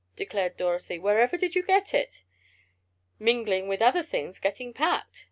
[0.15, 0.97] declared Dorothy.
[0.97, 2.23] "Wherever did you get it?"
[3.19, 5.19] "Mingling with other things getting packed!"